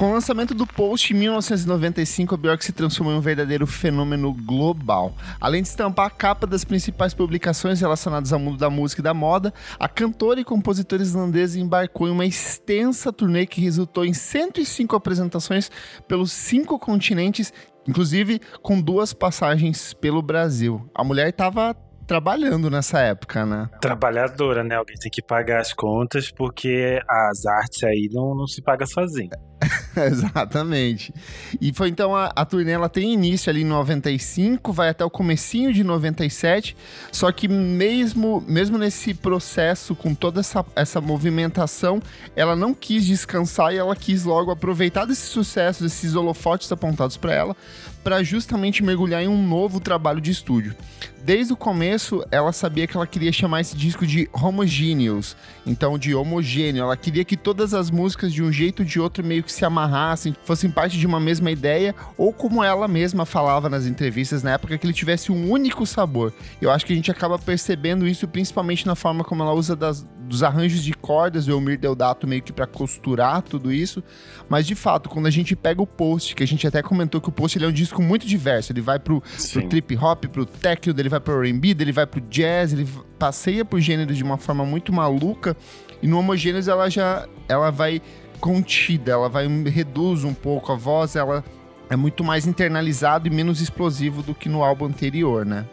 [0.00, 4.32] Com o lançamento do Post em 1995, a Bjork se transformou em um verdadeiro fenômeno
[4.32, 5.12] global.
[5.38, 9.12] Além de estampar a capa das principais publicações relacionadas ao mundo da música e da
[9.12, 14.96] moda, a cantora e compositora islandesa embarcou em uma extensa turnê que resultou em 105
[14.96, 15.70] apresentações
[16.08, 17.52] pelos cinco continentes,
[17.86, 20.90] inclusive com duas passagens pelo Brasil.
[20.94, 23.68] A mulher estava trabalhando nessa época, né?
[23.82, 24.76] Trabalhadora, né?
[24.76, 29.49] Alguém tem que pagar as contas porque as artes aí não, não se paga sozinha.
[29.96, 31.12] Exatamente.
[31.60, 35.10] E foi então a, a turnê ela tem início ali em 95, vai até o
[35.10, 36.76] comecinho de 97,
[37.12, 42.00] só que mesmo mesmo nesse processo com toda essa, essa movimentação,
[42.34, 47.34] ela não quis descansar e ela quis logo aproveitar desse sucesso, desses holofotes apontados para
[47.34, 47.56] ela,
[48.02, 50.74] para justamente mergulhar em um novo trabalho de estúdio.
[51.22, 55.36] Desde o começo, ela sabia que ela queria chamar esse disco de Homogeneous,
[55.66, 56.82] então de homogêneo.
[56.82, 59.64] Ela queria que todas as músicas, de um jeito ou de outro, meio que se
[59.64, 64.52] amarrassem, fossem parte de uma mesma ideia, ou como ela mesma falava nas entrevistas na
[64.52, 66.32] época, que ele tivesse um único sabor.
[66.60, 70.06] Eu acho que a gente acaba percebendo isso principalmente na forma como ela usa das,
[70.20, 74.02] dos arranjos de cordas do Elmir Deodato meio que para costurar tudo isso.
[74.48, 77.28] Mas de fato, quando a gente pega o post, que a gente até comentou que
[77.28, 80.46] o post ele é um disco muito diverso, ele vai pro, pro trip hop, pro
[80.46, 84.38] techno, ele vai pro R&B, ele vai pro jazz, ele passeia por gêneros de uma
[84.38, 85.56] forma muito maluca.
[86.02, 88.00] E no Homogêneos ela já ela vai
[88.40, 91.44] contida, ela vai reduz um pouco a voz, ela
[91.88, 95.66] é muito mais internalizado e menos explosivo do que no álbum anterior, né?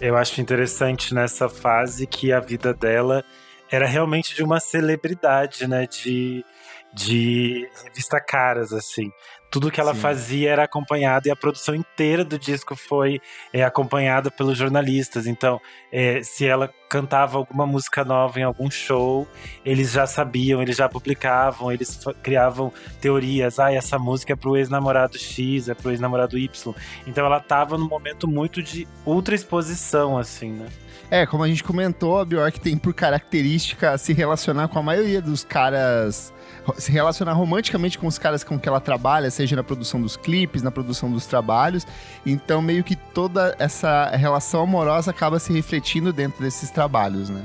[0.00, 3.24] Eu acho interessante nessa fase que a vida dela
[3.70, 5.86] era realmente de uma celebridade, né?
[5.86, 6.44] De,
[6.92, 9.10] de revista caras, assim.
[9.50, 10.00] Tudo que ela Sim.
[10.00, 13.18] fazia era acompanhado e a produção inteira do disco foi
[13.50, 15.26] é, acompanhada pelos jornalistas.
[15.26, 15.58] Então,
[15.90, 19.26] é, se ela cantava alguma música nova em algum show,
[19.64, 22.70] eles já sabiam, eles já publicavam, eles criavam
[23.00, 23.58] teorias.
[23.58, 26.74] Ah, essa música é pro ex-namorado X, é pro ex-namorado Y.
[27.06, 30.66] Então, ela tava num momento muito de ultra exposição, assim, né?
[31.10, 35.22] É, como a gente comentou, a Bjork tem por característica se relacionar com a maioria
[35.22, 36.34] dos caras
[36.76, 40.62] se relacionar romanticamente com os caras com que ela trabalha, seja na produção dos clipes,
[40.62, 41.86] na produção dos trabalhos.
[42.26, 47.42] Então, meio que toda essa relação amorosa acaba se refletindo dentro desses trabalhos, né?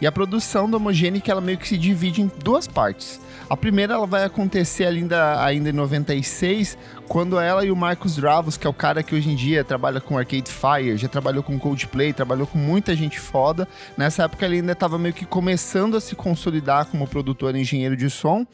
[0.00, 3.20] E a produção do Homogenic, ela meio que se divide em duas partes.
[3.50, 6.78] A primeira ela vai acontecer ainda, ainda em 96,
[7.10, 10.00] quando ela e o Marcos Dravos, que é o cara que hoje em dia trabalha
[10.00, 13.66] com Arcade Fire, já trabalhou com Coldplay, trabalhou com muita gente foda.
[13.98, 17.96] Nessa época ele ainda estava meio que começando a se consolidar como produtor e engenheiro
[17.96, 18.46] de som.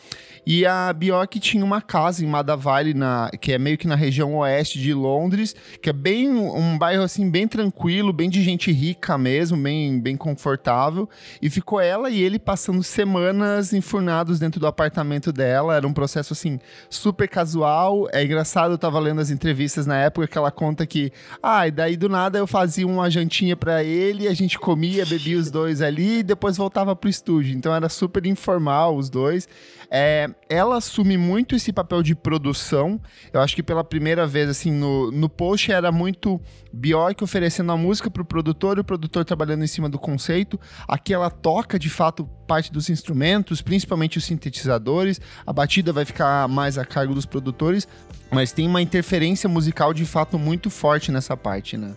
[0.47, 4.37] E a Bjork tinha uma casa em Madavale, na, que é meio que na região
[4.37, 9.19] oeste de Londres, que é bem um bairro assim bem tranquilo, bem de gente rica
[9.19, 11.11] mesmo, bem, bem confortável.
[11.43, 15.75] E ficou ela e ele passando semanas enfurnados dentro do apartamento dela.
[15.75, 18.09] Era um processo assim super casual.
[18.13, 21.13] É engraçado, eu tava lendo as entrevistas na época que ela conta que,
[21.43, 25.51] ah, daí do nada eu fazia uma jantinha para ele, a gente comia, bebia os
[25.51, 27.57] dois ali e depois voltava pro estúdio.
[27.57, 29.49] Então era super informal os dois.
[29.91, 33.01] É, ela assume muito esse papel de produção.
[33.33, 36.41] Eu acho que pela primeira vez, assim, no, no post era muito
[36.73, 40.59] Bjork oferecendo a música pro produtor e o produtor trabalhando em cima do conceito.
[40.87, 45.21] Aqui ela toca, de fato, parte dos instrumentos, principalmente os sintetizadores.
[45.47, 47.87] A batida vai ficar mais a cargo dos produtores,
[48.31, 51.95] mas tem uma interferência musical, de fato, muito forte nessa parte, né?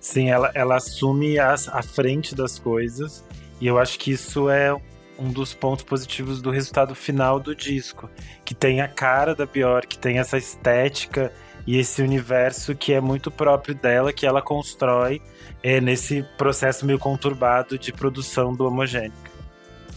[0.00, 3.24] Sim, ela, ela assume a, a frente das coisas.
[3.60, 4.74] E eu acho que isso é
[5.18, 8.10] um dos pontos positivos do resultado final do disco,
[8.44, 11.32] que tem a cara da Bjork, tem essa estética
[11.66, 15.20] e esse universo que é muito próprio dela, que ela constrói
[15.62, 19.35] é, nesse processo meio conturbado de produção do homogênico.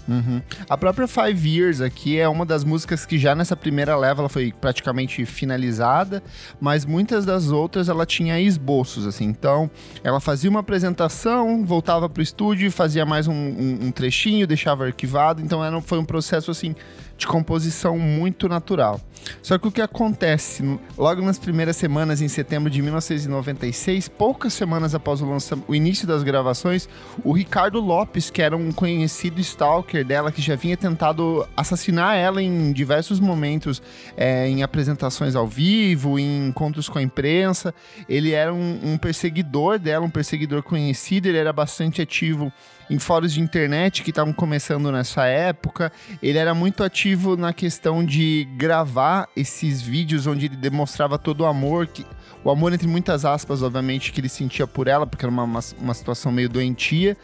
[0.09, 0.41] Uhum.
[0.67, 4.29] A própria Five Years aqui é uma das músicas que já nessa primeira leva ela
[4.29, 6.23] foi praticamente finalizada,
[6.59, 9.25] mas muitas das outras ela tinha esboços, assim.
[9.25, 9.69] Então,
[10.03, 15.41] ela fazia uma apresentação, voltava pro estúdio, fazia mais um, um, um trechinho, deixava arquivado.
[15.41, 16.75] Então, era, foi um processo, assim,
[17.15, 18.99] de composição muito natural.
[19.41, 20.63] Só que o que acontece,
[20.97, 25.27] logo nas primeiras semanas, em setembro de 1996, poucas semanas após o,
[25.67, 26.87] o início das gravações,
[27.23, 32.41] o Ricardo Lopes, que era um conhecido stalker dela, que já vinha tentado assassinar ela
[32.41, 33.81] em diversos momentos,
[34.15, 37.73] é, em apresentações ao vivo, em encontros com a imprensa,
[38.07, 42.51] ele era um, um perseguidor dela, um perseguidor conhecido, ele era bastante ativo
[42.89, 45.91] em fóruns de internet que estavam começando nessa época,
[46.21, 51.45] ele era muito ativo na questão de gravar esses vídeos onde ele demonstrava todo o
[51.45, 52.05] amor, que,
[52.43, 55.59] o amor entre muitas aspas, obviamente, que ele sentia por ela, porque era uma, uma,
[55.79, 57.17] uma situação meio doentia.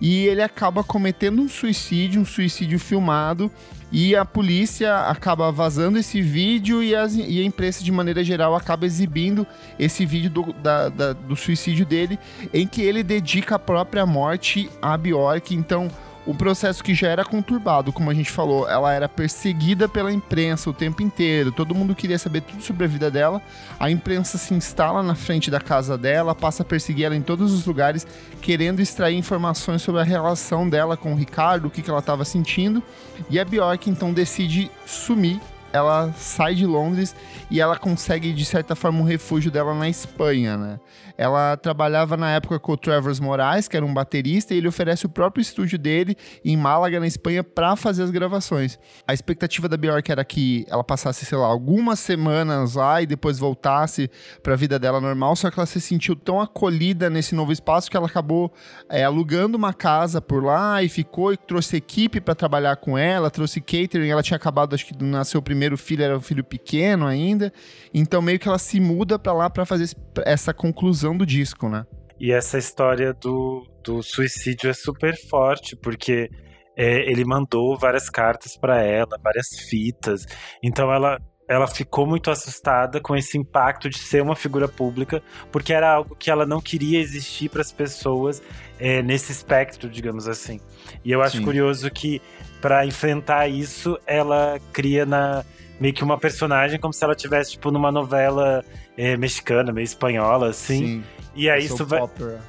[0.00, 3.50] E ele acaba cometendo um suicídio, um suicídio filmado,
[3.92, 8.54] e a polícia acaba vazando esse vídeo e, as, e a imprensa, de maneira geral,
[8.54, 9.46] acaba exibindo
[9.78, 12.18] esse vídeo do, da, da, do suicídio dele,
[12.54, 15.54] em que ele dedica a própria morte a Bjork.
[15.54, 15.90] Então,
[16.26, 20.70] um processo que já era conturbado, como a gente falou, ela era perseguida pela imprensa
[20.70, 23.42] o tempo inteiro, todo mundo queria saber tudo sobre a vida dela.
[23.78, 27.52] A imprensa se instala na frente da casa dela, passa a perseguir ela em todos
[27.52, 28.06] os lugares,
[28.40, 32.24] querendo extrair informações sobre a relação dela com o Ricardo, o que, que ela estava
[32.24, 32.82] sentindo.
[33.28, 35.40] E a Bjork então decide sumir
[35.72, 37.14] ela sai de Londres
[37.50, 40.80] e ela consegue, de certa forma, um refúgio dela na Espanha, né?
[41.16, 45.06] Ela trabalhava na época com o Travers Moraes, que era um baterista, e ele oferece
[45.06, 48.78] o próprio estúdio dele em Málaga, na Espanha, para fazer as gravações.
[49.06, 53.38] A expectativa da Bjork era que ela passasse, sei lá, algumas semanas lá e depois
[53.38, 54.10] voltasse
[54.42, 57.90] para a vida dela normal, só que ela se sentiu tão acolhida nesse novo espaço
[57.90, 58.52] que ela acabou
[58.88, 63.30] é, alugando uma casa por lá e ficou e trouxe equipe para trabalhar com ela,
[63.30, 67.06] trouxe catering, ela tinha acabado, acho que nasceu o primeiro filho, era um filho pequeno
[67.06, 67.52] ainda,
[67.94, 69.94] então meio que ela se muda para lá para fazer
[70.24, 71.86] essa conclusão do disco, né?
[72.18, 76.28] E essa história do, do suicídio é super forte, porque
[76.76, 80.24] é, ele mandou várias cartas para ela, várias fitas.
[80.62, 81.18] Então ela,
[81.52, 86.16] ela ficou muito assustada com esse impacto de ser uma figura pública, porque era algo
[86.16, 88.42] que ela não queria existir para as pessoas
[88.78, 90.60] é, nesse espectro, digamos assim.
[91.04, 91.44] E eu acho Sim.
[91.44, 92.22] curioso que,
[92.60, 95.44] para enfrentar isso, ela cria na
[95.78, 98.64] meio que uma personagem como se ela tivesse tipo numa novela
[98.96, 100.78] é, mexicana, meio espanhola, assim.
[100.78, 101.04] Sim.
[101.34, 102.00] E aí isso vai.
[102.00, 102.40] Opera.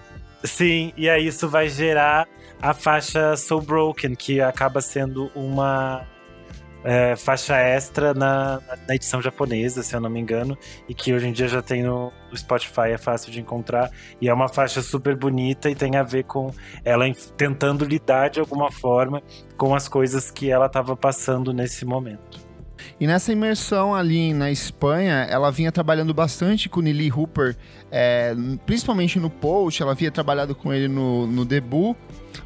[0.43, 2.27] Sim, e aí isso vai gerar
[2.61, 6.05] a faixa Soul Broken, que acaba sendo uma
[6.83, 10.57] é, faixa extra na, na, edição japonesa, se eu não me engano,
[10.87, 13.89] e que hoje em dia já tem no, no, Spotify, é fácil de encontrar.
[14.19, 16.51] E é uma faixa super bonita e tem a ver com
[16.83, 17.05] ela
[17.37, 19.21] tentando lidar de alguma forma
[19.57, 22.42] com as coisas que ela estava passando nesse momento.
[22.99, 27.55] E nessa imersão ali na Espanha, ela vinha trabalhando bastante com Neely Hooper,
[27.91, 28.35] é,
[28.65, 31.95] principalmente no Post, ela havia trabalhado com ele no, no debut,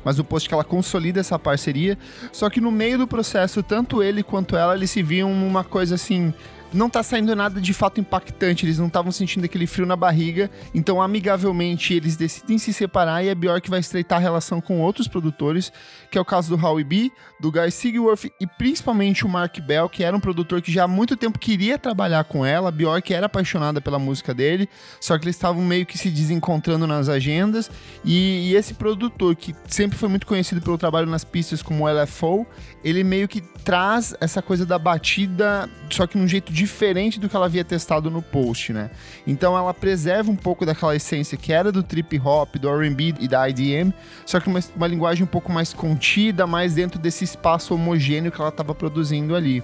[0.04, 1.98] mas o Post que ela consolida essa parceria.
[2.32, 5.96] Só que no meio do processo, tanto ele quanto ela, eles se viam uma coisa
[5.96, 6.34] assim
[6.74, 10.50] não tá saindo nada de fato impactante, eles não estavam sentindo aquele frio na barriga,
[10.74, 15.08] então amigavelmente eles decidem se separar e a Bjork vai estreitar a relação com outros
[15.08, 15.72] produtores,
[16.12, 19.90] que é o caso do Howie B, do Guy Sigworth e principalmente o Mark Bell,
[19.90, 23.14] que era um produtor que já há muito tempo queria trabalhar com ela, a Bjork
[23.14, 27.72] era apaixonada pela música dele, só que eles estavam meio que se desencontrando nas agendas,
[28.04, 32.46] e, e esse produtor, que sempre foi muito conhecido pelo trabalho nas pistas como LFO,
[32.84, 37.36] ele meio que traz essa coisa da batida, só que num jeito diferente do que
[37.36, 38.90] ela havia testado no post, né?
[39.26, 43.28] Então ela preserva um pouco daquela essência que era do trip hop, do R&B e
[43.28, 43.92] da IDM,
[44.26, 48.40] só que uma, uma linguagem um pouco mais contida, mais dentro desse espaço homogêneo que
[48.40, 49.62] ela estava produzindo ali.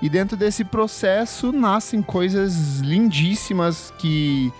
[0.00, 4.52] E dentro desse processo nascem coisas lindíssimas que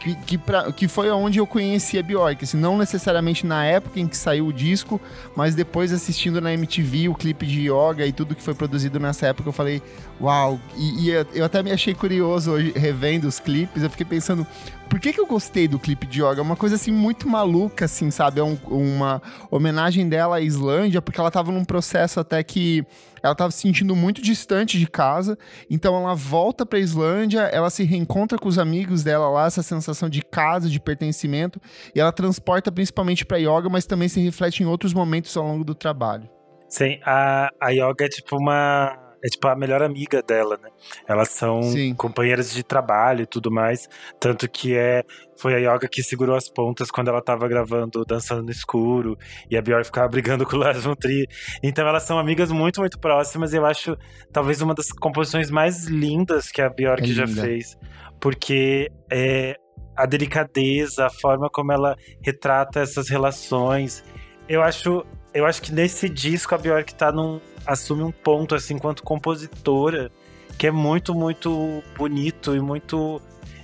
[0.00, 4.00] que, que, pra, que foi onde eu conheci a Bjork, assim, não necessariamente na época
[4.00, 5.00] em que saiu o disco,
[5.36, 9.26] mas depois assistindo na MTV o clipe de Yoga e tudo que foi produzido nessa
[9.26, 9.82] época, eu falei,
[10.20, 14.46] uau, e, e eu até me achei curioso hoje, revendo os clipes, eu fiquei pensando,
[14.90, 16.40] por que, que eu gostei do clipe de Yoga?
[16.40, 18.40] É uma coisa assim muito maluca, assim, sabe?
[18.40, 22.84] É um, uma homenagem dela à Islândia, porque ela tava num processo até que
[23.22, 25.38] ela estava se sentindo muito distante de casa,
[25.70, 30.08] então ela volta para Islândia, ela se reencontra com os amigos dela lá, essa sensação
[30.08, 31.60] de casa, de pertencimento,
[31.94, 35.64] e ela transporta principalmente para yoga, mas também se reflete em outros momentos ao longo
[35.64, 36.28] do trabalho.
[36.68, 40.70] Sim, a, a yoga é tipo uma é tipo a melhor amiga dela, né?
[41.06, 41.94] Elas são Sim.
[41.94, 43.88] companheiras de trabalho e tudo mais.
[44.18, 45.04] Tanto que é
[45.36, 49.16] foi a Yoga que segurou as pontas quando ela tava gravando Dançando no Escuro.
[49.50, 51.26] E a Björk ficava brigando com o Lars von Trier.
[51.62, 53.52] Então elas são amigas muito, muito próximas.
[53.52, 53.96] E eu acho
[54.32, 57.78] talvez uma das composições mais lindas que a Björk é já fez.
[58.20, 59.56] Porque é
[59.96, 64.02] a delicadeza, a forma como ela retrata essas relações.
[64.48, 68.74] Eu acho, eu acho que nesse disco a Björk tá num, assume um ponto, assim,
[68.74, 70.10] enquanto compositora,
[70.58, 73.20] que é muito, muito bonito e muito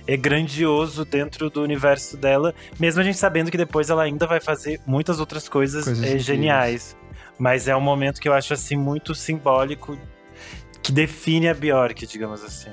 [0.07, 4.39] é grandioso dentro do universo dela, mesmo a gente sabendo que depois ela ainda vai
[4.39, 6.95] fazer muitas outras coisas, coisas é, geniais.
[7.37, 9.97] Mas é um momento que eu acho assim muito simbólico
[10.81, 12.71] que define a Bjork, digamos assim.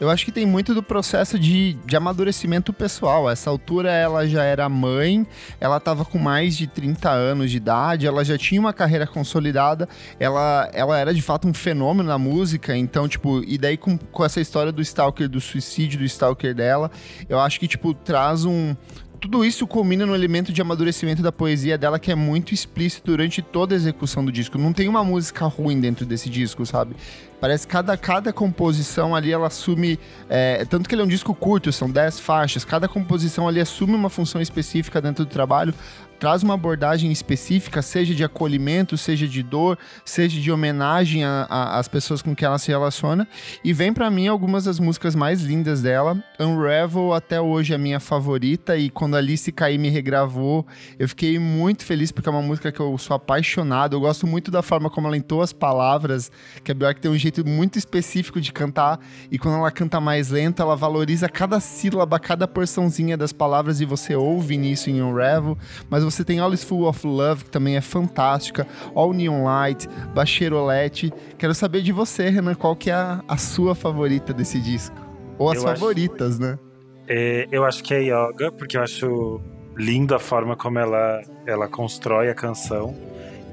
[0.00, 3.30] Eu acho que tem muito do processo de, de amadurecimento pessoal.
[3.30, 5.24] Essa altura ela já era mãe,
[5.60, 9.88] ela estava com mais de 30 anos de idade, ela já tinha uma carreira consolidada,
[10.18, 14.24] ela, ela era de fato um fenômeno na música, então, tipo, e daí com, com
[14.24, 16.90] essa história do Stalker, do suicídio do Stalker dela,
[17.28, 18.74] eu acho que, tipo, traz um,
[19.20, 23.40] tudo isso culmina no elemento de amadurecimento da poesia dela que é muito explícito durante
[23.40, 24.58] toda a execução do disco.
[24.58, 26.94] Não tem uma música ruim dentro desse disco, sabe?
[27.40, 29.98] Parece que cada, cada composição ali ela assume.
[30.30, 32.64] É, tanto que ele é um disco curto, são 10 faixas.
[32.64, 35.74] Cada composição ali assume uma função específica dentro do trabalho,
[36.18, 42.22] traz uma abordagem específica, seja de acolhimento, seja de dor, seja de homenagem às pessoas
[42.22, 43.26] com quem ela se relaciona.
[43.62, 46.22] E vem para mim algumas das músicas mais lindas dela.
[46.38, 50.66] Unravel até hoje é a minha favorita e quando a Alice Caí me regravou,
[50.98, 53.96] eu fiquei muito feliz porque é uma música que eu sou apaixonado.
[53.96, 56.30] Eu gosto muito da forma como ela entoa as palavras,
[56.62, 60.30] que a Björk tem um jeito muito específico de cantar e quando ela canta mais
[60.30, 65.58] lento, ela valoriza cada sílaba, cada porçãozinha das palavras e você ouve nisso em Unravel,
[65.88, 69.44] mas você você tem All Is Full of Love, que também é fantástica, All Neon
[69.44, 71.12] Light, Bacheirolete.
[71.36, 74.96] Quero saber de você, Renan, qual que é a, a sua favorita desse disco?
[75.38, 76.58] Ou as eu favoritas, acho, né?
[77.06, 79.40] É, eu acho que é Yoga, porque eu acho
[79.76, 82.96] lindo a forma como ela, ela constrói a canção.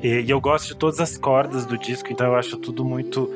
[0.02, 3.30] E, e eu gosto de todas as cordas do disco, então eu acho tudo muito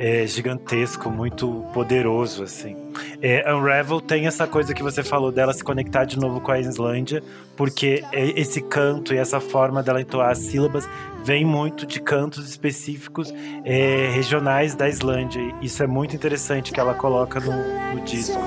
[0.00, 2.74] é, gigantesco, muito poderoso, assim.
[3.20, 6.58] É, Unravel tem essa coisa que você falou dela se conectar de novo com a
[6.58, 7.22] Islândia,
[7.54, 10.88] porque esse canto e essa forma dela entoar as sílabas
[11.22, 13.30] vem muito de cantos específicos
[13.62, 15.54] é, regionais da Islândia.
[15.60, 18.40] Isso é muito interessante que ela coloca no, no disco.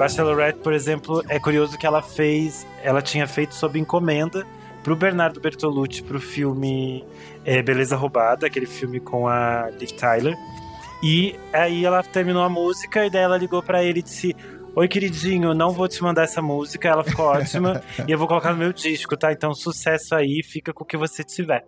[0.00, 4.46] Bachelorette, por exemplo, é curioso que ela fez, ela tinha feito sob encomenda
[4.82, 7.04] pro Bernardo Bertolucci pro filme
[7.44, 10.34] é, Beleza Roubada, aquele filme com a Liv Tyler.
[11.02, 14.34] E aí ela terminou a música e daí ela ligou para ele e disse:
[14.74, 18.52] Oi, queridinho, não vou te mandar essa música, ela ficou ótima e eu vou colocar
[18.52, 19.30] no meu disco, tá?
[19.30, 21.62] Então, sucesso aí, fica com o que você tiver.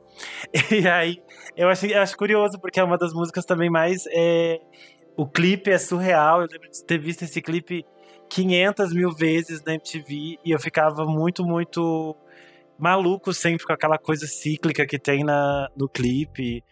[0.72, 1.18] E aí,
[1.54, 4.04] eu acho, eu acho curioso, porque é uma das músicas também mais.
[4.10, 4.58] É...
[5.18, 7.84] O clipe é surreal, eu lembro de ter visto esse clipe
[8.32, 12.16] 500 mil vezes na MTV e eu ficava muito, muito
[12.78, 16.64] maluco sempre com aquela coisa cíclica que tem na, no clipe.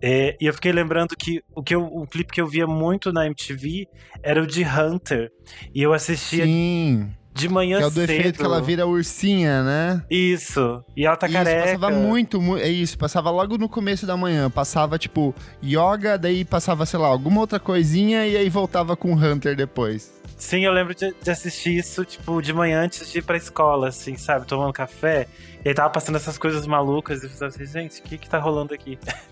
[0.00, 3.12] É, e eu fiquei lembrando que o que eu, o clipe que eu via muito
[3.12, 3.88] na MTV
[4.22, 5.32] era o de Hunter.
[5.74, 7.10] E eu assistia Sim.
[7.34, 7.84] de manhã cedo.
[7.84, 10.04] É o do efeito que ela vira ursinha, né?
[10.08, 10.80] Isso.
[10.96, 11.76] E ela tá isso, careca.
[11.76, 12.62] Passava muito, muito.
[12.62, 14.48] É isso, passava logo no começo da manhã.
[14.48, 19.56] Passava, tipo, yoga, daí passava, sei lá, alguma outra coisinha e aí voltava com Hunter
[19.56, 20.19] depois.
[20.40, 23.88] Sim, eu lembro de, de, assistir isso, tipo, de manhã antes de ir pra escola,
[23.88, 24.46] assim, sabe?
[24.46, 25.28] Tomando café.
[25.62, 27.22] E aí tava passando essas coisas malucas.
[27.22, 28.98] E eu assim, gente, o que que tá rolando aqui?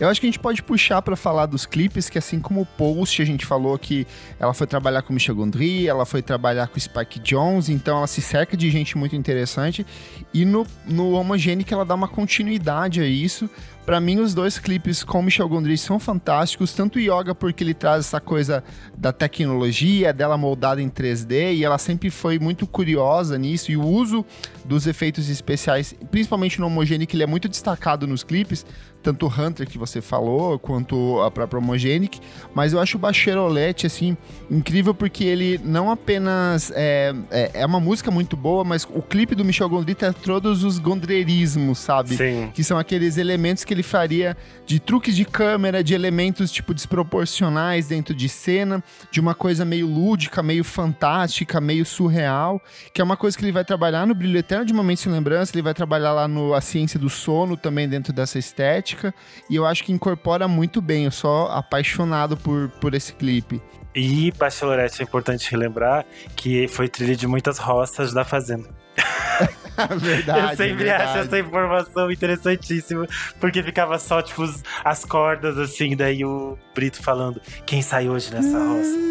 [0.00, 2.66] Eu acho que a gente pode puxar para falar dos clipes, que assim como o
[2.66, 4.06] Post, a gente falou que
[4.38, 8.22] ela foi trabalhar com Michel Gondry, ela foi trabalhar com Spike Jones, então ela se
[8.22, 9.86] cerca de gente muito interessante.
[10.32, 13.50] E no, no Homogenic ela dá uma continuidade a isso,
[13.84, 16.72] para mim, os dois clipes com Michel Gondry são fantásticos.
[16.72, 18.62] Tanto o Yoga, porque ele traz essa coisa
[18.96, 23.72] da tecnologia, dela moldada em 3D, e ela sempre foi muito curiosa nisso.
[23.72, 24.24] E o uso
[24.64, 28.64] dos efeitos especiais, principalmente no Homogenic, ele é muito destacado nos clipes
[29.02, 32.20] tanto o Hunter que você falou, quanto a própria Homogenic,
[32.54, 34.16] mas eu acho o Bacherolet, assim,
[34.50, 39.34] incrível porque ele não apenas é, é, é, uma música muito boa, mas o clipe
[39.34, 42.16] do Michel Gondry tem todos os gondrerismos, sabe?
[42.16, 42.50] Sim.
[42.54, 44.36] Que são aqueles elementos que ele faria
[44.66, 49.86] de truques de câmera, de elementos, tipo, desproporcionais dentro de cena, de uma coisa meio
[49.86, 52.60] lúdica, meio fantástica, meio surreal,
[52.92, 55.52] que é uma coisa que ele vai trabalhar no Brilho Eterno de Momentos Sem Lembrança,
[55.54, 59.14] ele vai trabalhar lá no A Ciência do Sono também dentro dessa estética, estética
[59.48, 61.04] e eu acho que incorpora muito bem.
[61.04, 63.60] Eu sou apaixonado por, por esse clipe.
[63.94, 68.81] E Bachelorette é importante relembrar que foi trilha de muitas roças da Fazenda.
[69.96, 70.40] verdade.
[70.40, 71.02] Eu sempre verdade.
[71.02, 73.06] acho essa informação interessantíssima,
[73.40, 74.44] porque ficava só, tipo,
[74.84, 79.02] as cordas, assim, daí o Brito falando: quem sai hoje nessa roça?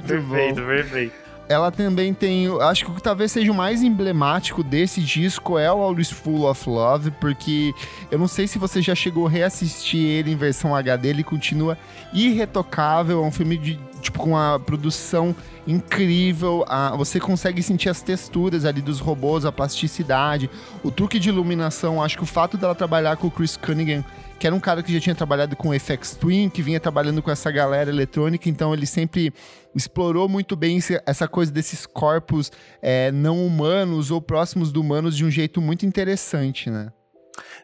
[0.06, 2.46] perfeito, perfeito ela também tem.
[2.60, 6.70] Acho que talvez seja o mais emblemático desse disco é o All Is Full of
[6.70, 7.74] Love, porque
[8.08, 11.76] eu não sei se você já chegou a reassistir ele em versão HD, ele continua
[12.12, 13.24] irretocável.
[13.24, 15.34] É um filme de, tipo, com uma produção
[15.66, 16.64] incrível.
[16.68, 20.50] A, você consegue sentir as texturas ali dos robôs, a plasticidade,
[20.82, 22.02] o truque de iluminação.
[22.02, 24.04] Acho que o fato dela trabalhar com o Chris Cunningham
[24.40, 27.30] que era um cara que já tinha trabalhado com FX Twin, que vinha trabalhando com
[27.30, 29.34] essa galera eletrônica, então ele sempre
[29.74, 35.26] explorou muito bem essa coisa desses corpos é, não humanos ou próximos do humanos de
[35.26, 36.90] um jeito muito interessante, né?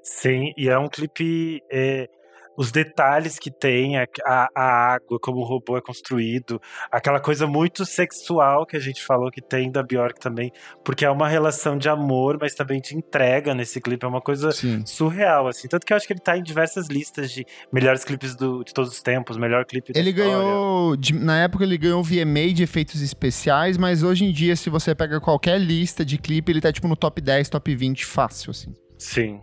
[0.03, 2.11] Sim, e é um clipe é,
[2.57, 4.07] os detalhes que tem, a,
[4.55, 6.61] a, água, como o robô é construído,
[6.91, 10.51] aquela coisa muito sexual que a gente falou que tem da Bjork também,
[10.85, 14.51] porque é uma relação de amor, mas também de entrega nesse clipe, é uma coisa
[14.53, 14.85] Sim.
[14.87, 15.69] surreal, assim.
[15.69, 18.73] Tanto que eu acho que ele tá em diversas listas de melhores clipes do, de
[18.73, 23.03] todos os tempos, melhor clipe Ele ganhou, de, na época ele ganhou VMA de efeitos
[23.03, 26.89] especiais, mas hoje em dia, se você pega qualquer lista de clipe, ele tá tipo
[26.89, 28.73] no top 10, top 20 fácil, assim.
[28.99, 29.41] Sim.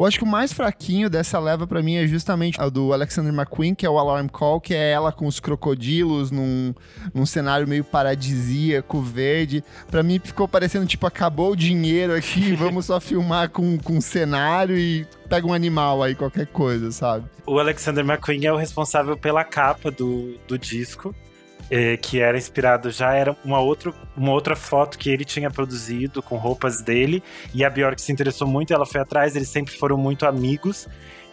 [0.00, 3.34] Eu acho que o mais fraquinho dessa leva para mim é justamente o do Alexander
[3.34, 6.72] McQueen, que é o Alarm Call, que é ela com os crocodilos num,
[7.12, 9.62] num cenário meio paradisíaco, verde.
[9.90, 14.74] Para mim ficou parecendo tipo, acabou o dinheiro aqui, vamos só filmar com, com cenário
[14.74, 17.26] e pega um animal aí, qualquer coisa, sabe?
[17.44, 21.14] O Alexander McQueen é o responsável pela capa do, do disco
[21.70, 26.22] é, que era inspirado, já era uma outra, uma outra foto que ele tinha produzido
[26.22, 27.22] com roupas dele,
[27.54, 30.88] e a Bjork se interessou muito, ela foi atrás, eles sempre foram muito amigos,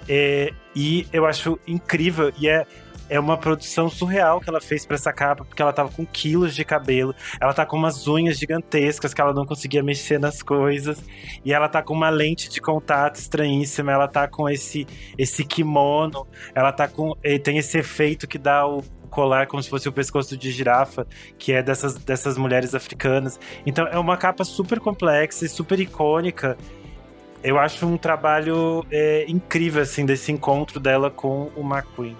[0.08, 2.65] é, e eu acho incrível, e é,
[3.10, 6.53] é uma produção surreal que ela fez para essa capa, porque ela tava com quilos
[6.53, 11.03] de cabelo, ela tá com umas unhas gigantescas que ela não conseguia mexer nas coisas,
[11.44, 14.86] e ela tá com uma lente de contato estranhíssima, ela tá com esse
[15.17, 17.13] esse kimono, ela tá com
[17.44, 18.84] tem esse efeito que dá o
[19.17, 21.07] colar como se fosse o pescoço de girafa,
[21.39, 23.39] que é dessas, dessas mulheres africanas.
[23.65, 26.55] Então é uma capa super complexa e super icônica.
[27.43, 32.15] Eu acho um trabalho é, incrível, assim, desse encontro dela com o McQueen.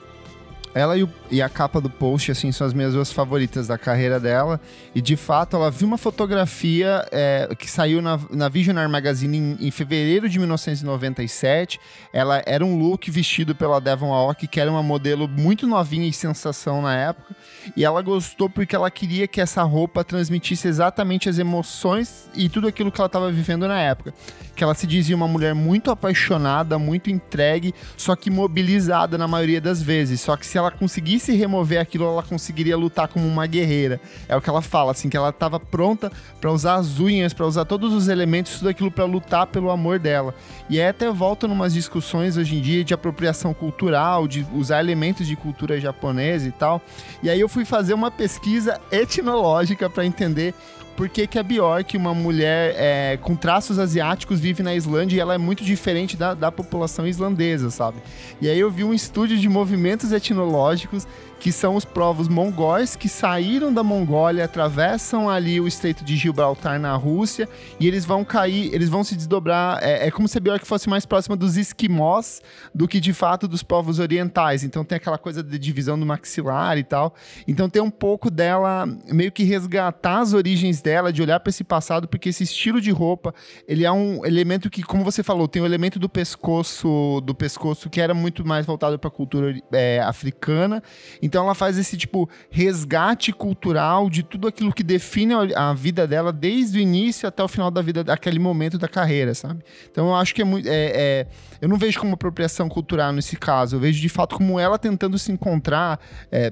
[0.78, 3.78] Ela e, o, e, a capa do post, assim, são as minhas duas favoritas da
[3.78, 4.62] carreira dela.
[4.94, 9.68] E de fato, ela viu uma fotografia é, que saiu na, na Visionary Magazine em,
[9.68, 11.80] em, fevereiro de 1997.
[12.14, 16.14] Ela era um look vestido pela Devon Aoki, que era uma modelo muito novinha e
[16.14, 17.36] sensação na época.
[17.76, 22.68] E ela gostou porque ela queria que essa roupa transmitisse exatamente as emoções e tudo
[22.68, 24.14] aquilo que ela estava vivendo na época.
[24.56, 29.62] Que ela se dizia uma mulher muito apaixonada, muito entregue, só que mobilizada na maioria
[29.62, 30.22] das vezes.
[30.22, 34.00] Só que se ela ela conseguisse remover aquilo, ela conseguiria lutar como uma guerreira.
[34.28, 37.46] É o que ela fala, assim, que ela estava pronta para usar as unhas, para
[37.46, 40.36] usar todos os elementos, tudo aquilo para lutar pelo amor dela.
[40.70, 45.36] E até volta numas discussões hoje em dia de apropriação cultural, de usar elementos de
[45.36, 46.82] cultura japonesa e tal.
[47.24, 50.54] E aí eu fui fazer uma pesquisa etnológica para entender
[50.98, 55.20] por que, que a Bjork, uma mulher é, com traços asiáticos, vive na Islândia e
[55.20, 58.00] ela é muito diferente da, da população islandesa, sabe?
[58.42, 61.08] E aí eu vi um estúdio de movimentos etnológicos
[61.40, 66.80] que são os povos mongóis que saíram da Mongólia, atravessam ali o Estreito de Gibraltar
[66.80, 67.48] na Rússia
[67.80, 69.80] e eles vão cair, eles vão se desdobrar.
[69.82, 72.42] É, é como se a Bjork fosse mais próxima dos esquimós
[72.74, 74.64] do que de fato dos povos orientais.
[74.64, 77.14] Então tem aquela coisa de divisão do maxilar e tal.
[77.48, 81.64] Então tem um pouco dela meio que resgatar as origens dela, de olhar para esse
[81.64, 83.34] passado, porque esse estilo de roupa
[83.68, 87.90] ele é um elemento que, como você falou, tem o elemento do pescoço, do pescoço
[87.90, 90.82] que era muito mais voltado para a cultura é, africana.
[91.28, 96.32] Então ela faz esse tipo resgate cultural de tudo aquilo que define a vida dela
[96.32, 99.62] desde o início até o final da vida, daquele momento da carreira, sabe?
[99.92, 100.68] Então eu acho que é muito.
[100.68, 101.28] É, é,
[101.62, 105.20] eu não vejo como apropriação cultural nesse caso, eu vejo de fato como ela tentando
[105.20, 106.00] se encontrar
[106.32, 106.52] é,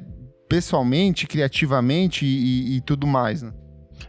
[0.49, 3.53] pessoalmente, criativamente e, e, tudo mais, né?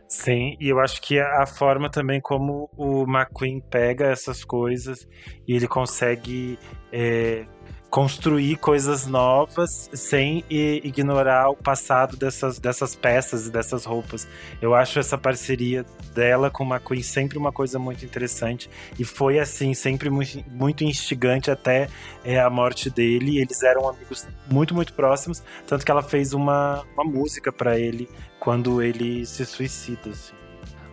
[0.09, 5.07] Sim, e eu acho que a forma também como o McQueen pega essas coisas
[5.47, 6.59] e ele consegue
[6.93, 7.45] é,
[7.91, 14.27] construir coisas novas sem ignorar o passado dessas, dessas peças e dessas roupas.
[14.61, 18.69] Eu acho essa parceria dela com a Queen sempre uma coisa muito interessante
[18.99, 21.89] e foi assim, sempre muito, muito instigante até
[22.25, 23.39] é, a morte dele.
[23.39, 28.09] Eles eram amigos muito, muito próximos, tanto que ela fez uma, uma música para ele
[28.39, 30.11] quando ele se suicida.
[30.11, 30.46] Assim.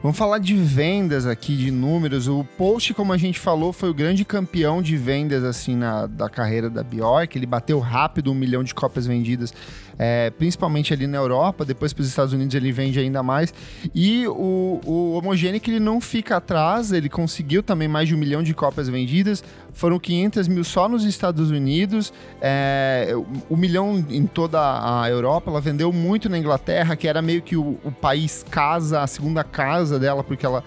[0.03, 2.27] Vamos falar de vendas aqui, de números.
[2.27, 6.29] O Post, como a gente falou, foi o grande campeão de vendas assim na, da
[6.29, 7.37] carreira da Bjork.
[7.37, 9.53] Ele bateu rápido um milhão de cópias vendidas
[9.97, 13.53] é, principalmente ali na Europa, depois para os Estados Unidos ele vende ainda mais.
[13.93, 18.43] E o, o Homogenic ele não fica atrás, ele conseguiu também mais de um milhão
[18.43, 23.13] de cópias vendidas, foram 500 mil só nos Estados Unidos, é,
[23.49, 27.55] um milhão em toda a Europa, ela vendeu muito na Inglaterra, que era meio que
[27.55, 30.63] o, o país casa, a segunda casa dela, porque ela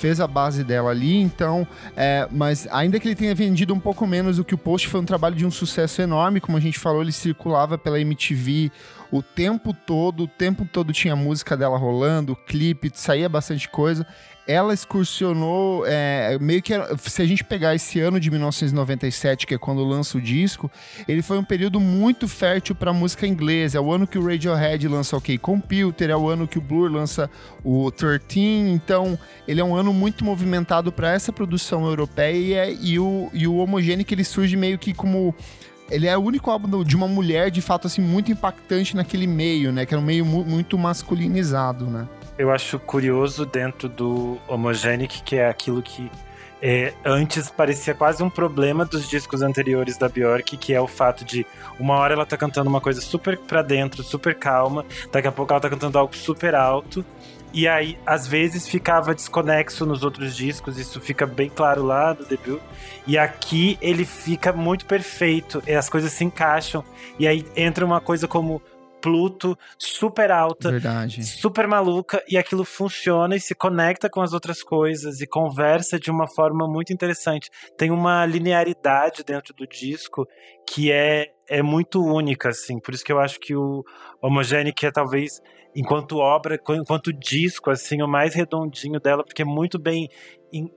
[0.00, 4.06] fez a base dela ali, então, é, mas ainda que ele tenha vendido um pouco
[4.06, 6.78] menos do que o Post, foi um trabalho de um sucesso enorme, como a gente
[6.78, 8.72] falou, ele circulava pela MTV
[9.12, 14.06] o tempo todo, o tempo todo tinha música dela rolando, clipe, saía bastante coisa.
[14.46, 19.58] Ela excursionou é, meio que se a gente pegar esse ano de 1997 que é
[19.58, 20.68] quando lança o disco
[21.06, 23.78] ele foi um período muito fértil para música inglesa.
[23.78, 26.90] É o ano que o Radiohead lança OK Computer é o ano que o Blur
[26.90, 27.30] lança
[27.62, 28.40] o 13
[28.72, 33.56] então ele é um ano muito movimentado para essa produção europeia e o, e o
[33.56, 35.32] Homogenic ele surge meio que como
[35.90, 39.72] ele é o único álbum de uma mulher de fato assim muito impactante naquele meio
[39.72, 39.84] né?
[39.84, 42.08] Que era um meio mu muito masculinizado né?
[42.38, 46.10] Eu acho curioso dentro do Homogenic, que é aquilo que
[46.62, 51.24] é, antes parecia quase um problema dos discos anteriores da Bjork, que é o fato
[51.24, 51.46] de
[51.78, 55.52] uma hora ela tá cantando uma coisa super pra dentro, super calma, daqui a pouco
[55.52, 57.04] ela tá cantando algo super alto,
[57.52, 62.24] e aí às vezes ficava desconexo nos outros discos, isso fica bem claro lá no
[62.24, 62.60] debut,
[63.06, 66.84] e aqui ele fica muito perfeito, as coisas se encaixam,
[67.18, 68.62] e aí entra uma coisa como
[69.00, 71.24] Pluto, super alta, Verdade.
[71.24, 76.10] super maluca, e aquilo funciona e se conecta com as outras coisas e conversa de
[76.10, 77.50] uma forma muito interessante.
[77.76, 80.28] Tem uma linearidade dentro do disco
[80.68, 82.78] que é, é muito única, assim.
[82.78, 83.82] Por isso que eu acho que o
[84.20, 85.40] Homogenic é talvez,
[85.74, 90.08] enquanto obra, enquanto disco, assim, o mais redondinho dela, porque é muito bem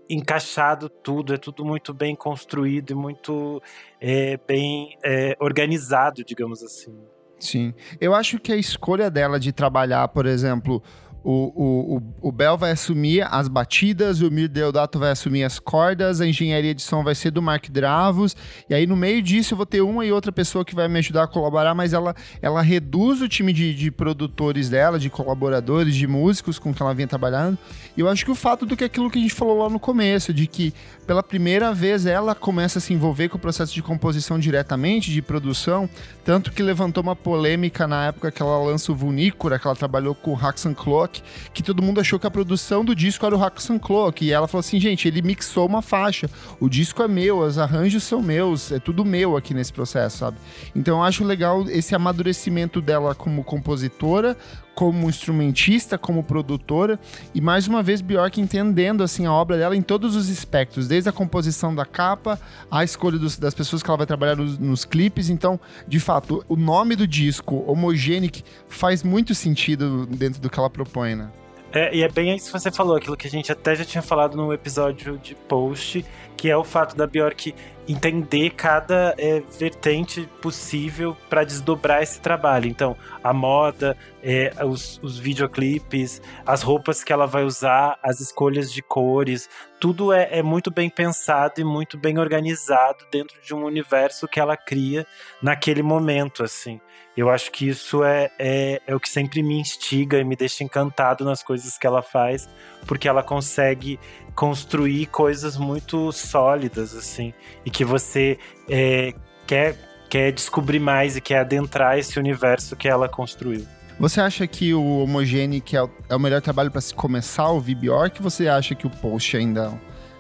[0.10, 3.62] encaixado tudo, é tudo muito bem construído e muito
[4.00, 6.96] é, bem é, organizado, digamos assim.
[7.40, 7.74] Sim.
[8.00, 10.82] Eu acho que a escolha dela de trabalhar, por exemplo,
[11.24, 16.20] o, o, o, Bell vai assumir as batidas, o Mir Deodato vai assumir as cordas,
[16.20, 18.36] a engenharia de som vai ser do Mark Dravos,
[18.70, 21.00] e aí no meio disso eu vou ter uma e outra pessoa que vai me
[21.00, 25.96] ajudar a colaborar, mas ela, ela reduz o time de, de produtores dela, de colaboradores,
[25.96, 27.58] de músicos com que ela vinha trabalhando,
[27.96, 29.80] e eu acho que o fato do que aquilo que a gente falou lá no
[29.80, 30.74] começo, de que
[31.08, 35.22] pela primeira vez ela começa a se envolver com o processo de composição diretamente, de
[35.22, 35.90] produção,
[36.26, 40.16] tanto que levantou uma polêmica na época que ela lança o Vunícora, que ela trabalhou
[40.16, 41.13] com o Haxan Clock,
[41.54, 44.24] Que todo mundo achou que a produção do disco era o Haxan Clock.
[44.24, 46.30] E ela falou assim, gente, ele mixou uma faixa.
[46.60, 50.38] O disco é meu, os arranjos são meus, é tudo meu aqui nesse processo, sabe?
[50.76, 54.38] Então eu acho legal esse amadurecimento dela como compositora,
[54.76, 57.00] como instrumentista, como produtora
[57.34, 61.10] e mais uma vez Bjork entendendo assim a obra dela em todos os espectros, desde
[61.10, 62.40] a composição da capa,
[62.72, 65.30] a escolha dos, das pessoas que ela vai trabalhar nos, nos, clipes.
[65.30, 70.70] Então, de fato, o nome do disco, Homogenic, faz muito sentido dentro do que ela
[70.70, 71.30] propõe, né?
[71.74, 74.04] É, e é bem isso que você falou, aquilo que a gente até já tinha
[74.04, 76.06] falado no episódio de post,
[76.38, 77.56] que é o fato da Bjork
[77.88, 82.68] entender cada é, vertente possível para desdobrar esse trabalho.
[82.68, 88.72] Então, a moda, é, os, os videoclipes, as roupas que ela vai usar, as escolhas
[88.72, 93.66] de cores, tudo é, é muito bem pensado e muito bem organizado dentro de um
[93.66, 95.08] universo que ela cria
[95.42, 96.80] naquele momento, assim.
[97.16, 100.64] Eu acho que isso é, é, é o que sempre me instiga e me deixa
[100.64, 102.50] encantado nas coisas que ela faz,
[102.88, 104.00] porque ela consegue
[104.34, 107.32] construir coisas muito sólidas, assim,
[107.64, 109.14] e que você é,
[109.46, 109.76] quer,
[110.10, 113.66] quer descobrir mais e quer adentrar esse universo que ela construiu.
[114.00, 117.56] Você acha que o Homogenic é o, é o melhor trabalho para se começar o
[117.56, 119.72] ouvir Bjork ou você acha que o Post ainda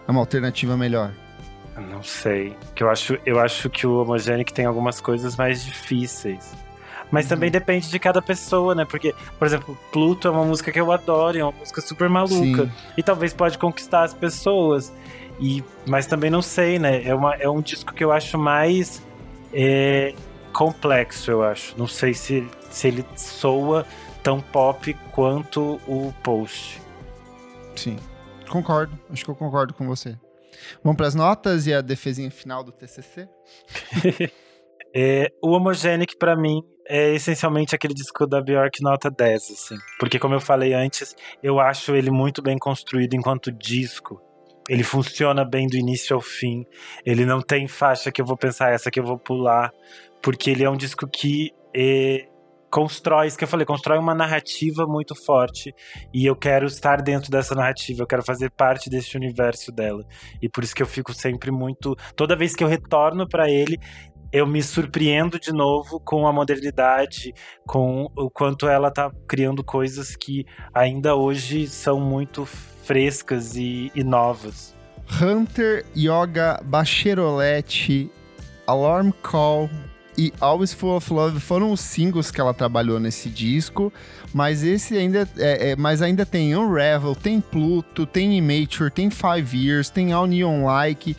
[0.07, 1.11] é uma alternativa melhor?
[1.75, 2.55] Não sei.
[2.79, 6.53] Eu acho, eu acho que o Homogenic tem algumas coisas mais difíceis.
[7.13, 7.51] Mas também uhum.
[7.51, 8.85] depende de cada pessoa, né?
[8.85, 12.65] Porque, por exemplo, Pluto é uma música que eu adoro, é uma música super maluca.
[12.65, 12.71] Sim.
[12.97, 14.91] E talvez pode conquistar as pessoas.
[15.39, 17.03] E, mas também não sei, né?
[17.07, 19.03] É, uma, é um disco que eu acho mais
[19.53, 20.15] é,
[20.51, 21.77] complexo, eu acho.
[21.77, 23.85] Não sei se, se ele soa
[24.23, 26.81] tão pop quanto o Post.
[27.75, 27.95] Sim,
[28.49, 28.97] concordo.
[29.11, 30.17] Acho que eu concordo com você.
[30.83, 33.29] Vamos para as notas e a defesinha final do TCC?
[34.95, 39.75] é, o Homogenic, para mim, é essencialmente aquele disco da Bjork nota 10, assim.
[39.99, 44.21] Porque, como eu falei antes, eu acho ele muito bem construído enquanto disco.
[44.69, 46.65] Ele funciona bem do início ao fim.
[47.05, 49.71] Ele não tem faixa que eu vou pensar, essa que eu vou pular.
[50.21, 52.27] Porque ele é um disco que é,
[52.73, 55.71] constrói, isso que eu falei, constrói uma narrativa muito forte.
[56.11, 60.03] E eu quero estar dentro dessa narrativa, eu quero fazer parte desse universo dela.
[60.41, 61.95] E por isso que eu fico sempre muito.
[62.15, 63.77] Toda vez que eu retorno para ele,
[64.33, 67.31] eu me surpreendo de novo com a modernidade,
[67.67, 70.43] com o quanto ela tá criando coisas que
[70.73, 74.73] ainda hoje são muito frescas e, e novas.
[75.21, 78.09] Hunter, Yoga, Bachelorette,
[78.65, 79.69] Alarm Call
[80.17, 83.93] e Always Full of Love foram os singles que ela trabalhou nesse disco,
[84.33, 89.55] mas esse ainda, é, é, mas ainda tem Unravel, tem Pluto, tem Immature, tem Five
[89.55, 91.15] Years, tem All Neon Like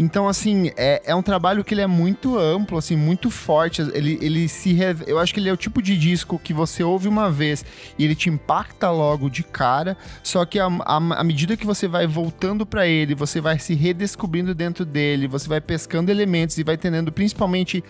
[0.00, 3.82] Então, assim, é, é um trabalho que ele é muito amplo, assim, muito forte.
[3.82, 4.78] Ele, ele se.
[5.04, 7.64] Eu acho que ele é o tipo de disco que você ouve uma vez
[7.98, 9.96] e ele te impacta logo de cara.
[10.22, 14.84] Só que à medida que você vai voltando para ele, você vai se redescobrindo dentro
[14.84, 17.82] dele, você vai pescando elementos e vai entendendo principalmente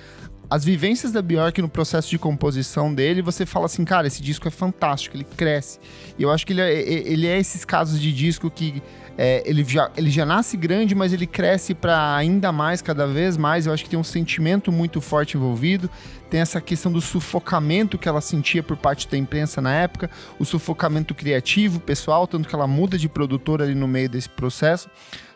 [0.51, 4.49] as vivências da Bjork no processo de composição dele, você fala assim, cara, esse disco
[4.49, 5.79] é fantástico, ele cresce.
[6.19, 8.83] E eu acho que ele é, ele é esses casos de disco que
[9.19, 13.37] é, ele, já, ele já nasce grande, mas ele cresce para ainda mais, cada vez
[13.37, 13.67] mais.
[13.67, 15.91] Eu acho que tem um sentimento muito forte envolvido.
[16.31, 20.09] Tem essa questão do sufocamento que ela sentia por parte da imprensa na época,
[20.39, 24.89] o sufocamento criativo, pessoal, tanto que ela muda de produtora ali no meio desse processo.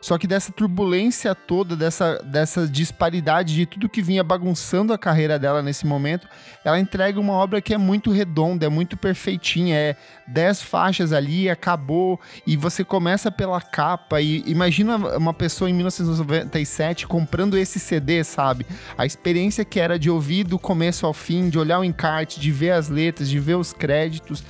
[0.02, 5.38] Só que dessa turbulência toda, dessa, dessa disparidade de tudo que vinha bagunçando a carreira
[5.38, 6.26] dela nesse momento,
[6.64, 11.48] ela entrega uma obra que é muito redonda, é muito perfeitinha, é 10 faixas ali,
[11.48, 18.24] acabou, e você começa pela capa, e imagina uma pessoa em 1997 comprando esse CD,
[18.24, 18.66] sabe?
[18.98, 22.50] A experiência que era de ouvir do começo ao fim, de olhar o encarte, de
[22.50, 24.42] ver as letras, de ver os créditos,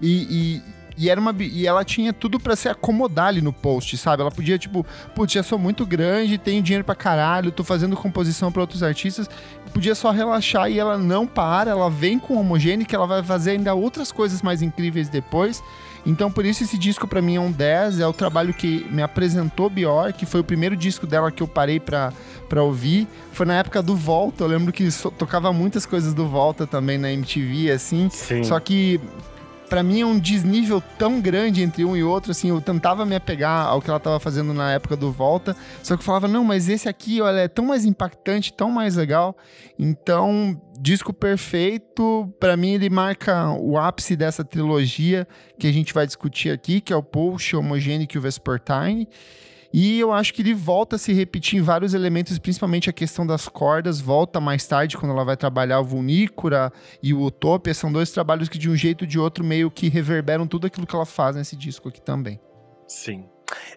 [0.00, 3.96] e, e e, era uma, e ela tinha tudo para se acomodar ali no post,
[3.96, 4.22] sabe?
[4.22, 8.50] Ela podia, tipo, putz, já sou muito grande, tenho dinheiro pra caralho, tô fazendo composição
[8.52, 9.28] para outros artistas.
[9.72, 13.52] Podia só relaxar e ela não para, ela vem com homogêneo que ela vai fazer
[13.52, 15.62] ainda outras coisas mais incríveis depois.
[16.04, 18.00] Então, por isso, esse disco para mim é um 10.
[18.00, 21.78] É o trabalho que me apresentou Bjork, foi o primeiro disco dela que eu parei
[21.78, 22.12] pra,
[22.48, 23.06] pra ouvir.
[23.32, 26.98] Foi na época do Volta, eu lembro que so, tocava muitas coisas do Volta também
[26.98, 28.08] na MTV, assim.
[28.10, 28.42] Sim.
[28.44, 29.00] Só que
[29.70, 33.14] para mim é um desnível tão grande entre um e outro, assim, eu tentava me
[33.14, 36.42] apegar ao que ela tava fazendo na época do Volta, só que eu falava, não,
[36.42, 39.36] mas esse aqui, olha, é tão mais impactante, tão mais legal.
[39.78, 46.04] Então, disco perfeito, para mim ele marca o ápice dessa trilogia que a gente vai
[46.04, 49.08] discutir aqui, que é o Post, o Homogenic e o Vespertine.
[49.72, 53.26] E eu acho que ele volta a se repetir em vários elementos, principalmente a questão
[53.26, 57.72] das cordas, volta mais tarde, quando ela vai trabalhar o Vunícora e o Utopia.
[57.72, 60.86] São dois trabalhos que, de um jeito ou de outro, meio que reverberam tudo aquilo
[60.86, 62.40] que ela faz nesse disco aqui também.
[62.88, 63.24] Sim.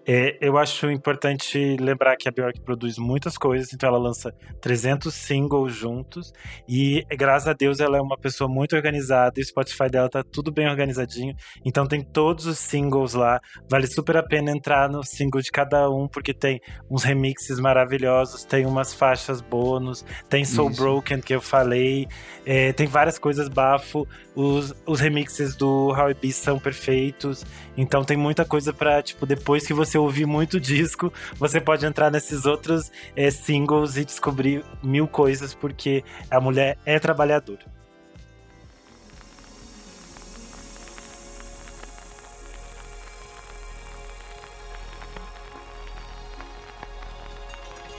[0.05, 5.13] É, eu acho importante lembrar que a Bjork produz muitas coisas, então ela lança 300
[5.13, 6.33] singles juntos
[6.67, 10.23] e graças a Deus ela é uma pessoa muito organizada e o Spotify dela tá
[10.23, 11.33] tudo bem organizadinho,
[11.63, 15.89] então tem todos os singles lá, vale super a pena entrar no single de cada
[15.89, 16.59] um porque tem
[16.89, 20.81] uns remixes maravilhosos, tem umas faixas bônus, tem Soul Isso.
[20.81, 22.07] Broken que eu falei,
[22.45, 27.46] é, tem várias coisas bafo, os, os remixes do How B são perfeitos,
[27.78, 32.12] então tem muita coisa para tipo depois que você ouvir muito disco, você pode entrar
[32.12, 37.74] nesses outros é, singles e descobrir mil coisas, porque a mulher é trabalhadora.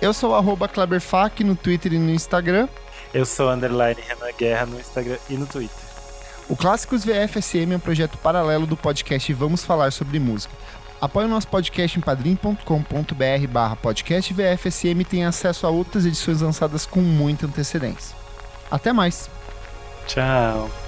[0.03, 2.69] Eu sou o Kleberfac no Twitter e no Instagram.
[3.15, 5.94] Eu sou underline Renan Guerra no Instagram e no Twitter.
[6.49, 10.55] O Clássicos VFSM é um projeto paralelo do podcast Vamos Falar Sobre Música.
[11.01, 16.41] Apoie o nosso podcast em padrim.com.br barra podcast VFSM e tem acesso a outras edições
[16.41, 18.17] lançadas com muita antecedência.
[18.71, 19.29] Até mais!
[20.07, 20.84] Tchau!